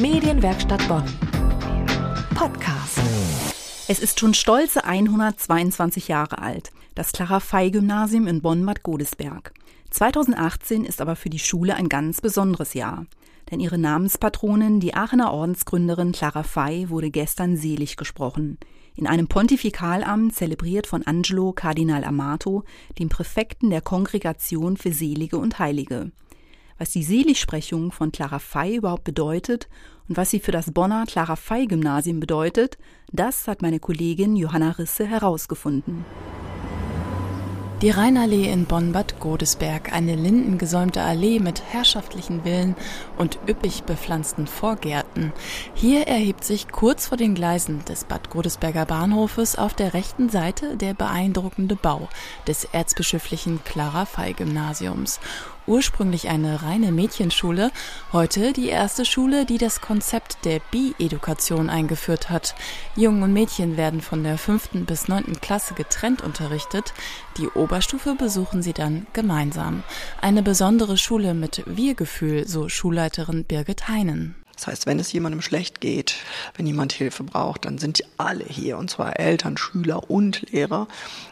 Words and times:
Medienwerkstatt 0.00 0.86
Bonn. 0.86 1.02
Podcast. 2.36 3.00
Es 3.88 3.98
ist 3.98 4.20
schon 4.20 4.32
stolze 4.32 4.84
122 4.84 6.06
Jahre 6.06 6.38
alt, 6.38 6.70
das 6.94 7.10
Clara 7.10 7.40
Fey 7.40 7.72
Gymnasium 7.72 8.28
in 8.28 8.40
Bonn-Bad 8.40 8.84
Godesberg. 8.84 9.52
2018 9.90 10.84
ist 10.84 11.00
aber 11.00 11.16
für 11.16 11.30
die 11.30 11.40
Schule 11.40 11.74
ein 11.74 11.88
ganz 11.88 12.20
besonderes 12.20 12.74
Jahr. 12.74 13.06
Denn 13.50 13.58
ihre 13.58 13.76
Namenspatronin, 13.76 14.78
die 14.78 14.94
Aachener 14.94 15.32
Ordensgründerin 15.32 16.12
Clara 16.12 16.44
Fey, 16.44 16.90
wurde 16.90 17.10
gestern 17.10 17.56
selig 17.56 17.96
gesprochen. 17.96 18.58
In 18.94 19.08
einem 19.08 19.26
Pontifikalamt 19.26 20.32
zelebriert 20.32 20.86
von 20.86 21.04
Angelo 21.08 21.52
Kardinal 21.52 22.04
Amato, 22.04 22.62
dem 23.00 23.08
Präfekten 23.08 23.70
der 23.70 23.80
Kongregation 23.80 24.76
für 24.76 24.92
Selige 24.92 25.38
und 25.38 25.58
Heilige. 25.58 26.12
Was 26.78 26.90
die 26.90 27.02
Seligsprechung 27.02 27.90
von 27.90 28.12
Clara 28.12 28.38
Fey 28.38 28.76
überhaupt 28.76 29.02
bedeutet 29.02 29.68
und 30.08 30.16
was 30.16 30.30
sie 30.30 30.38
für 30.38 30.52
das 30.52 30.70
Bonner 30.70 31.06
Clara 31.06 31.34
Fey 31.34 31.66
Gymnasium 31.66 32.20
bedeutet, 32.20 32.78
das 33.10 33.48
hat 33.48 33.62
meine 33.62 33.80
Kollegin 33.80 34.36
Johanna 34.36 34.70
Risse 34.70 35.04
herausgefunden. 35.04 36.04
Die 37.82 37.90
Rheinallee 37.90 38.50
in 38.50 38.64
Bonn-Bad 38.64 39.20
Godesberg, 39.20 39.92
eine 39.92 40.16
lindengesäumte 40.16 41.00
Allee 41.00 41.38
mit 41.38 41.62
herrschaftlichen 41.62 42.42
Villen 42.42 42.74
und 43.16 43.38
üppig 43.48 43.84
bepflanzten 43.84 44.48
Vorgärten. 44.48 45.32
Hier 45.74 46.08
erhebt 46.08 46.42
sich 46.42 46.68
kurz 46.68 47.06
vor 47.06 47.16
den 47.16 47.36
Gleisen 47.36 47.84
des 47.84 48.02
Bad 48.02 48.30
Godesberger 48.30 48.84
Bahnhofes 48.84 49.56
auf 49.56 49.74
der 49.74 49.94
rechten 49.94 50.28
Seite 50.28 50.76
der 50.76 50.94
beeindruckende 50.94 51.76
Bau 51.76 52.08
des 52.48 52.64
erzbischöflichen 52.64 53.62
Clara 53.62 54.06
Fey 54.06 54.32
Gymnasiums 54.32 55.20
ursprünglich 55.68 56.28
eine 56.28 56.62
reine 56.62 56.90
Mädchenschule, 56.90 57.70
heute 58.12 58.52
die 58.52 58.68
erste 58.68 59.04
Schule, 59.04 59.44
die 59.44 59.58
das 59.58 59.80
Konzept 59.80 60.44
der 60.44 60.60
Bi-Edukation 60.70 61.70
eingeführt 61.70 62.30
hat. 62.30 62.54
Jungen 62.96 63.22
und 63.22 63.32
Mädchen 63.32 63.76
werden 63.76 64.00
von 64.00 64.24
der 64.24 64.38
fünften 64.38 64.86
bis 64.86 65.06
neunten 65.06 65.40
Klasse 65.40 65.74
getrennt 65.74 66.22
unterrichtet. 66.22 66.94
Die 67.36 67.48
Oberstufe 67.48 68.14
besuchen 68.14 68.62
sie 68.62 68.72
dann 68.72 69.06
gemeinsam. 69.12 69.84
Eine 70.20 70.42
besondere 70.42 70.96
Schule 70.96 71.34
mit 71.34 71.62
Wir-Gefühl, 71.66 72.48
so 72.48 72.68
Schulleiterin 72.68 73.44
Birgit 73.44 73.88
Heinen. 73.88 74.34
Das 74.58 74.66
heißt, 74.66 74.86
wenn 74.86 74.98
es 74.98 75.12
jemandem 75.12 75.40
schlecht 75.40 75.80
geht, 75.80 76.16
wenn 76.56 76.66
jemand 76.66 76.92
Hilfe 76.92 77.22
braucht, 77.22 77.64
dann 77.64 77.78
sind 77.78 78.02
alle 78.16 78.44
hier, 78.44 78.76
und 78.76 78.90
zwar 78.90 79.20
Eltern, 79.20 79.56
Schüler 79.56 80.10
und 80.10 80.50
Lehrer, 80.50 80.88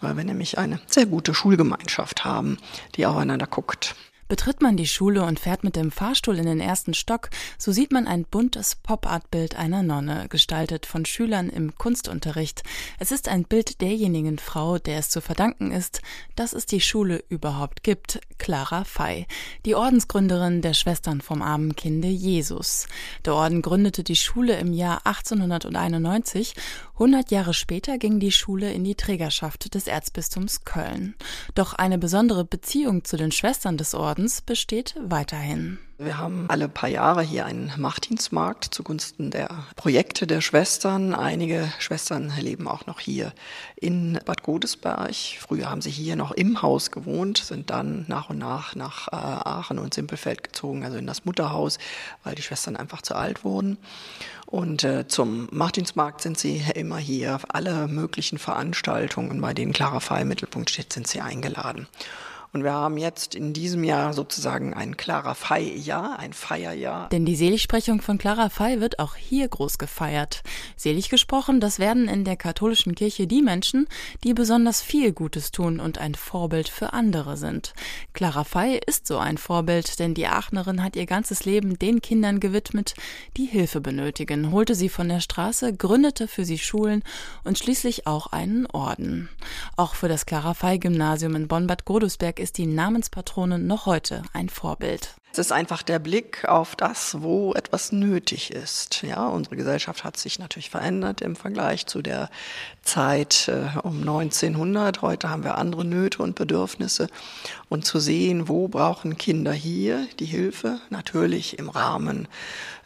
weil 0.00 0.16
wir 0.16 0.24
nämlich 0.24 0.56
eine 0.56 0.80
sehr 0.86 1.04
gute 1.04 1.34
Schulgemeinschaft 1.34 2.24
haben, 2.24 2.56
die 2.96 3.04
aufeinander 3.04 3.46
guckt. 3.46 3.94
Betritt 4.30 4.62
man 4.62 4.76
die 4.76 4.86
Schule 4.86 5.24
und 5.24 5.40
fährt 5.40 5.64
mit 5.64 5.74
dem 5.74 5.90
Fahrstuhl 5.90 6.38
in 6.38 6.46
den 6.46 6.60
ersten 6.60 6.94
Stock, 6.94 7.30
so 7.58 7.72
sieht 7.72 7.90
man 7.90 8.06
ein 8.06 8.22
buntes 8.22 8.76
Pop-Art-Bild 8.76 9.56
einer 9.56 9.82
Nonne, 9.82 10.26
gestaltet 10.28 10.86
von 10.86 11.04
Schülern 11.04 11.48
im 11.48 11.74
Kunstunterricht. 11.74 12.62
Es 13.00 13.10
ist 13.10 13.26
ein 13.26 13.42
Bild 13.42 13.80
derjenigen 13.80 14.38
Frau, 14.38 14.78
der 14.78 14.98
es 14.98 15.10
zu 15.10 15.20
verdanken 15.20 15.72
ist, 15.72 16.00
dass 16.36 16.52
es 16.52 16.64
die 16.64 16.80
Schule 16.80 17.24
überhaupt 17.28 17.82
gibt, 17.82 18.20
Clara 18.38 18.84
Fey, 18.84 19.26
die 19.66 19.74
Ordensgründerin 19.74 20.62
der 20.62 20.74
Schwestern 20.74 21.22
vom 21.22 21.42
armen 21.42 21.74
Kinde 21.74 22.06
Jesus. 22.06 22.86
Der 23.24 23.34
Orden 23.34 23.62
gründete 23.62 24.04
die 24.04 24.14
Schule 24.14 24.56
im 24.60 24.72
Jahr 24.72 25.06
1891. 25.06 26.54
100 27.00 27.30
Jahre 27.30 27.54
später 27.54 27.96
ging 27.96 28.20
die 28.20 28.30
Schule 28.30 28.70
in 28.74 28.84
die 28.84 28.94
Trägerschaft 28.94 29.74
des 29.74 29.86
Erzbistums 29.86 30.66
Köln. 30.66 31.14
Doch 31.54 31.72
eine 31.72 31.96
besondere 31.96 32.44
Beziehung 32.44 33.04
zu 33.04 33.16
den 33.16 33.32
Schwestern 33.32 33.78
des 33.78 33.94
Ordens 33.94 34.20
Ordens 34.20 34.42
besteht 34.42 34.94
weiterhin. 35.00 35.78
Wir 36.02 36.16
haben 36.16 36.46
alle 36.48 36.66
paar 36.66 36.88
Jahre 36.88 37.20
hier 37.20 37.44
einen 37.44 37.74
Machtdienstmarkt 37.76 38.72
zugunsten 38.72 39.30
der 39.30 39.50
Projekte 39.76 40.26
der 40.26 40.40
Schwestern. 40.40 41.14
Einige 41.14 41.70
Schwestern 41.78 42.32
leben 42.40 42.68
auch 42.68 42.86
noch 42.86 43.00
hier 43.00 43.34
in 43.76 44.18
Bad 44.24 44.42
Godesberg. 44.42 45.14
Früher 45.38 45.68
haben 45.68 45.82
sie 45.82 45.90
hier 45.90 46.16
noch 46.16 46.30
im 46.30 46.62
Haus 46.62 46.90
gewohnt, 46.90 47.36
sind 47.36 47.68
dann 47.68 48.06
nach 48.08 48.30
und 48.30 48.38
nach 48.38 48.74
nach 48.74 49.08
äh, 49.08 49.16
Aachen 49.16 49.78
und 49.78 49.92
Simpelfeld 49.92 50.42
gezogen, 50.42 50.86
also 50.86 50.96
in 50.96 51.06
das 51.06 51.26
Mutterhaus, 51.26 51.76
weil 52.24 52.34
die 52.34 52.40
Schwestern 52.40 52.76
einfach 52.76 53.02
zu 53.02 53.14
alt 53.14 53.44
wurden. 53.44 53.76
Und 54.46 54.84
äh, 54.84 55.06
zum 55.06 55.48
Machtdienstmarkt 55.52 56.22
sind 56.22 56.38
sie 56.38 56.64
immer 56.76 56.96
hier. 56.96 57.40
Alle 57.48 57.88
möglichen 57.88 58.38
Veranstaltungen, 58.38 59.38
bei 59.42 59.52
denen 59.52 59.74
Clara 59.74 60.00
Fall 60.00 60.22
im 60.22 60.28
Mittelpunkt 60.28 60.70
steht, 60.70 60.94
sind 60.94 61.06
sie 61.08 61.20
eingeladen. 61.20 61.88
Und 62.52 62.64
wir 62.64 62.72
haben 62.72 62.96
jetzt 62.96 63.36
in 63.36 63.52
diesem 63.52 63.84
Jahr 63.84 64.12
sozusagen 64.12 64.74
ein 64.74 64.96
Clara 64.96 65.34
Fei-Jahr, 65.34 66.18
ein 66.18 66.32
Feierjahr. 66.32 67.08
Denn 67.10 67.24
die 67.24 67.36
Seligsprechung 67.36 68.00
von 68.00 68.18
Clara 68.18 68.48
Fei 68.48 68.80
wird 68.80 68.98
auch 68.98 69.14
hier 69.14 69.46
groß 69.46 69.78
gefeiert. 69.78 70.42
Selig 70.76 71.10
gesprochen, 71.10 71.60
das 71.60 71.78
werden 71.78 72.08
in 72.08 72.24
der 72.24 72.36
katholischen 72.36 72.96
Kirche 72.96 73.28
die 73.28 73.42
Menschen, 73.42 73.86
die 74.24 74.34
besonders 74.34 74.82
viel 74.82 75.12
Gutes 75.12 75.52
tun 75.52 75.78
und 75.78 75.98
ein 75.98 76.16
Vorbild 76.16 76.68
für 76.68 76.92
andere 76.92 77.36
sind. 77.36 77.72
Clara 78.14 78.42
Fei 78.42 78.80
ist 78.84 79.06
so 79.06 79.18
ein 79.18 79.38
Vorbild, 79.38 80.00
denn 80.00 80.14
die 80.14 80.26
Aachenerin 80.26 80.82
hat 80.82 80.96
ihr 80.96 81.06
ganzes 81.06 81.44
Leben 81.44 81.78
den 81.78 82.02
Kindern 82.02 82.40
gewidmet, 82.40 82.94
die 83.36 83.46
Hilfe 83.46 83.80
benötigen, 83.80 84.50
holte 84.50 84.74
sie 84.74 84.88
von 84.88 85.08
der 85.08 85.20
Straße, 85.20 85.72
gründete 85.72 86.26
für 86.26 86.44
sie 86.44 86.58
Schulen 86.58 87.04
und 87.44 87.58
schließlich 87.58 88.08
auch 88.08 88.26
einen 88.32 88.66
Orden. 88.66 89.28
Auch 89.76 89.94
für 89.94 90.08
das 90.08 90.26
Clara 90.26 90.54
Fei 90.54 90.78
Gymnasium 90.78 91.36
in 91.36 91.46
Bonn-Bad 91.46 91.84
Godesberg 91.84 92.39
ist 92.40 92.58
die 92.58 92.66
Namenspatrone 92.66 93.58
noch 93.58 93.86
heute 93.86 94.22
ein 94.32 94.48
Vorbild. 94.48 95.14
Es 95.32 95.38
ist 95.38 95.52
einfach 95.52 95.84
der 95.84 96.00
Blick 96.00 96.44
auf 96.48 96.74
das, 96.74 97.22
wo 97.22 97.54
etwas 97.54 97.92
nötig 97.92 98.50
ist. 98.50 99.02
Ja, 99.02 99.28
unsere 99.28 99.54
Gesellschaft 99.54 100.02
hat 100.02 100.16
sich 100.16 100.40
natürlich 100.40 100.70
verändert 100.70 101.20
im 101.20 101.36
Vergleich 101.36 101.86
zu 101.86 102.02
der 102.02 102.30
Zeit 102.82 103.46
äh, 103.46 103.78
um 103.84 104.00
1900. 104.00 105.02
Heute 105.02 105.30
haben 105.30 105.44
wir 105.44 105.56
andere 105.56 105.84
Nöte 105.84 106.20
und 106.24 106.34
Bedürfnisse. 106.34 107.06
Und 107.68 107.84
zu 107.84 108.00
sehen, 108.00 108.48
wo 108.48 108.66
brauchen 108.66 109.18
Kinder 109.18 109.52
hier 109.52 110.08
die 110.18 110.24
Hilfe? 110.24 110.80
Natürlich 110.90 111.60
im 111.60 111.68
Rahmen 111.68 112.26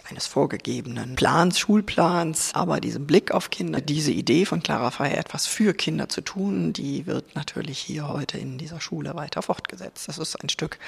eines 0.09 0.27
vorgegebenen 0.27 1.17
Plans, 1.17 1.59
Schulplans, 1.59 2.51
aber 2.55 2.81
diesen 2.81 3.07
Blick 3.07 3.33
auf 3.33 3.51
Kinder, 3.51 3.81
diese 3.81 4.13
Idee 4.13 4.45
von 4.45 4.63
Clara 4.63 4.91
Fey, 4.91 5.15
etwas 5.15 5.47
für 5.47 5.75
Kinder 5.75 6.09
zu 6.09 6.21
tun, 6.21 6.73
die 6.73 7.07
wird 7.07 7.35
natürlich 7.35 7.79
hier 7.79 8.09
heute 8.09 8.39
in 8.39 8.59
dieser 8.59 8.81
Schule 8.81 9.15
weiter 9.15 9.43
fortgesetzt. 9.43 10.09
Das 10.09 10.19
ist 10.19 10.37
ein 10.43 10.49
Stück 10.49 10.79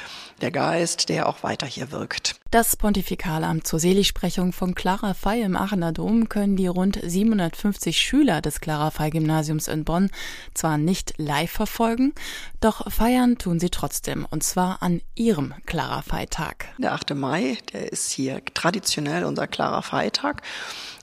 der 0.41 0.51
Geist, 0.51 1.09
der 1.09 1.29
auch 1.29 1.43
weiter 1.43 1.67
hier 1.67 1.91
wirkt. 1.93 2.37
Das 2.51 2.77
Pontifikalamt 2.77 3.67
zur 3.67 3.81
Seligsprechung 3.81 4.53
von 4.53 4.75
Clara 4.75 5.15
Fey 5.15 5.43
im 5.43 5.57
Aachener 5.57 5.93
Dom 5.93 6.29
können 6.29 6.57
die 6.57 6.69
rund 6.69 6.99
750 7.03 7.99
Schüler 7.99 8.41
des 8.41 8.61
Clara 8.61 8.91
Fey 8.91 9.11
Gymnasiums 9.11 9.69
in 9.69 9.85
Bonn 9.85 10.11
zwar 10.55 10.79
nicht 10.79 11.15
live 11.17 11.51
verfolgen, 11.51 12.15
doch 12.61 12.91
feiern 12.91 13.39
tun 13.39 13.61
sie 13.61 13.71
trotzdem, 13.71 14.27
und 14.31 14.43
zwar 14.43 14.83
an 14.83 15.01
ihrem 15.15 15.55
Clara 15.67 16.03
Fey 16.03 16.27
Tag. 16.27 16.67
Der 16.79 16.93
8. 16.93 17.15
Mai, 17.15 17.59
der 17.73 17.93
ist 17.93 18.11
hier 18.11 18.43
traditionell 18.55 19.06
traditionell 19.07 19.25
unser 19.25 19.47
Clara 19.47 19.83
Fey-Tag. 19.83 20.43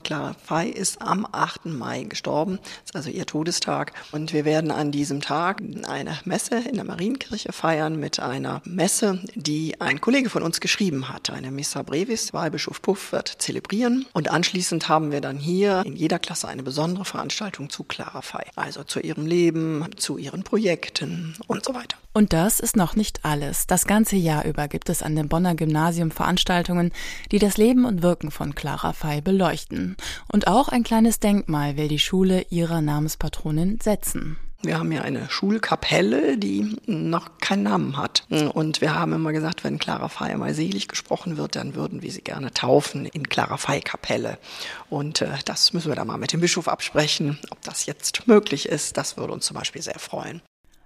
Clara 0.02 0.34
Fey 0.34 0.68
ist 0.68 1.00
am 1.00 1.26
8. 1.32 1.64
Mai 1.66 2.02
gestorben, 2.02 2.58
das 2.58 2.90
ist 2.90 2.96
also 2.96 3.10
ihr 3.10 3.24
Todestag. 3.24 3.92
Und 4.12 4.34
wir 4.34 4.44
werden 4.44 4.70
an 4.70 4.92
diesem 4.92 5.22
Tag 5.22 5.62
eine 5.88 6.18
Messe 6.26 6.56
in 6.56 6.74
der 6.74 6.84
Marienkirche 6.84 7.52
feiern 7.52 7.98
mit 7.98 8.20
einer 8.20 8.60
Messe, 8.66 9.20
die 9.34 9.80
ein 9.80 10.02
Kollege 10.02 10.28
von 10.28 10.42
uns 10.42 10.60
geschrieben 10.60 11.08
hat. 11.08 11.30
Eine 11.30 11.50
Missa 11.50 11.82
Brevis, 11.82 12.34
Weihbischof 12.34 12.82
Puff 12.82 13.12
wird 13.12 13.28
zelebrieren. 13.38 14.04
Und 14.12 14.30
anschließend 14.30 14.90
haben 14.90 15.10
wir 15.10 15.22
dann 15.22 15.38
hier 15.38 15.82
in 15.86 15.96
jeder 15.96 16.18
Klasse 16.18 16.48
eine 16.48 16.62
besondere 16.62 17.06
Veranstaltung 17.06 17.70
zu 17.70 17.84
Clara 17.84 18.20
Fey. 18.20 18.44
Also 18.56 18.84
zu 18.84 19.00
ihrem 19.00 19.24
Leben, 19.24 19.88
zu 19.96 20.18
ihren 20.18 20.42
Projekten 20.42 21.34
und 21.46 21.64
so 21.64 21.74
weiter. 21.74 21.96
Und 22.16 22.32
das 22.32 22.60
ist 22.60 22.76
noch 22.76 22.94
nicht 22.94 23.24
alles. 23.24 23.66
Das 23.66 23.86
ganze 23.86 24.14
Jahr 24.14 24.44
über 24.44 24.68
gibt 24.68 24.88
es 24.88 25.02
an 25.02 25.16
dem 25.16 25.28
Bonner 25.28 25.56
Gymnasium 25.56 26.12
Veranstaltungen, 26.12 26.92
die 27.32 27.40
das 27.40 27.56
Leben 27.56 27.84
und 27.84 27.93
Wirken 28.02 28.30
von 28.30 28.54
Clara 28.54 28.92
Fey 28.92 29.20
beleuchten. 29.20 29.96
Und 30.32 30.46
auch 30.46 30.68
ein 30.68 30.82
kleines 30.82 31.20
Denkmal 31.20 31.76
will 31.76 31.88
die 31.88 31.98
Schule 31.98 32.46
ihrer 32.50 32.80
Namenspatronin 32.80 33.78
setzen. 33.82 34.36
Wir 34.64 34.78
haben 34.78 34.92
ja 34.92 35.02
eine 35.02 35.28
Schulkapelle, 35.28 36.38
die 36.38 36.76
noch 36.86 37.38
keinen 37.38 37.64
Namen 37.64 37.96
hat. 37.98 38.24
Und 38.54 38.80
wir 38.80 38.94
haben 38.94 39.12
immer 39.12 39.32
gesagt, 39.32 39.62
wenn 39.62 39.78
Clara 39.78 40.08
Fey 40.08 40.34
mal 40.36 40.54
selig 40.54 40.88
gesprochen 40.88 41.36
wird, 41.36 41.56
dann 41.56 41.74
würden 41.74 42.00
wir 42.00 42.10
sie 42.10 42.22
gerne 42.22 42.52
taufen 42.52 43.04
in 43.04 43.28
Clara 43.28 43.58
Fey 43.58 43.80
Kapelle. 43.80 44.38
Und 44.88 45.20
äh, 45.20 45.28
das 45.44 45.74
müssen 45.74 45.90
wir 45.90 45.96
da 45.96 46.04
mal 46.04 46.16
mit 46.16 46.32
dem 46.32 46.40
Bischof 46.40 46.68
absprechen, 46.68 47.38
ob 47.50 47.60
das 47.62 47.84
jetzt 47.84 48.26
möglich 48.26 48.66
ist. 48.68 48.96
Das 48.96 49.16
würde 49.18 49.34
uns 49.34 49.44
zum 49.44 49.56
Beispiel 49.56 49.82
sehr 49.82 49.98
freuen. 49.98 50.40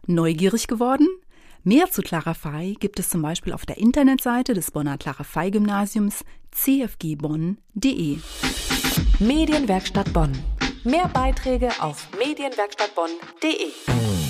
Neugierig 0.07 0.67
geworden? 0.67 1.07
Mehr 1.65 1.91
zu 1.91 2.03
Clara 2.03 2.35
Fey 2.35 2.75
gibt 2.75 2.99
es 2.99 3.09
zum 3.09 3.23
Beispiel 3.23 3.53
auf 3.53 3.67
der 3.67 3.79
Internetseite 3.79 4.55
des 4.55 4.71
Bonner 4.71 4.97
Clara 4.97 5.25
Fey 5.25 5.51
Gymnasiums 5.51 6.25
cfgbonn.de. 6.53 8.19
Medienwerkstatt 9.19 10.13
Bonn. 10.13 10.33
Mehr 10.85 11.09
Beiträge 11.09 11.71
auf 11.81 12.09
medienwerkstattbonn.de. 12.19 14.28